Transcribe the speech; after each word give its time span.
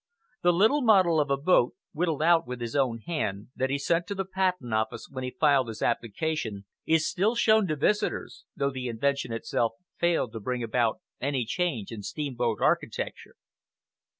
The 0.41 0.51
little 0.51 0.81
model 0.81 1.19
of 1.19 1.29
a 1.29 1.37
boat, 1.37 1.75
whittled 1.93 2.23
out 2.23 2.47
with 2.47 2.59
his 2.59 2.75
own 2.75 3.01
hand, 3.05 3.49
that 3.55 3.69
he 3.69 3.77
sent 3.77 4.07
to 4.07 4.15
the 4.15 4.25
Patent 4.25 4.73
Office 4.73 5.07
when 5.11 5.23
he 5.23 5.37
filed 5.39 5.67
his 5.67 5.83
application, 5.83 6.65
is 6.87 7.07
still 7.07 7.35
shown 7.35 7.67
to 7.67 7.75
visitors, 7.75 8.45
though 8.55 8.71
the 8.71 8.87
invention 8.87 9.31
itself 9.31 9.73
failed 9.99 10.31
to 10.33 10.39
bring 10.39 10.63
about 10.63 11.01
any 11.21 11.45
change 11.45 11.91
in 11.91 12.01
steamboat 12.01 12.57
architecture. 12.61 13.35